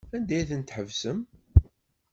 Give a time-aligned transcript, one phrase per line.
[0.15, 1.19] Anda ay ten-tḥebsem?